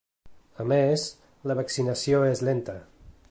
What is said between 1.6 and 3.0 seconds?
vaccinació és lenta.